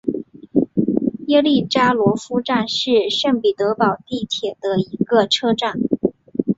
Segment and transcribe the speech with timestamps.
[1.27, 5.79] 耶利扎罗夫站是圣彼得堡地铁的一个车站。